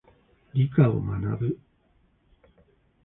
[0.53, 1.59] 理科を学ぶ。